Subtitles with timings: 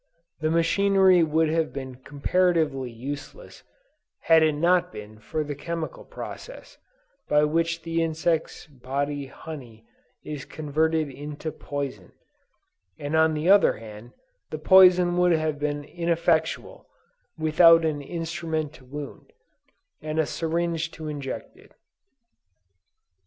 [0.39, 3.61] The machinery would have been comparatively useless
[4.21, 6.79] had it not been for the chemical process,
[7.29, 9.85] by which in the insect's body honey
[10.23, 12.13] is converted into poison;
[12.97, 14.13] and on the other hand,
[14.49, 16.87] the poison would have been ineffectual,
[17.37, 19.31] without an instrument to wound,
[20.01, 21.75] and a syringe to inject it."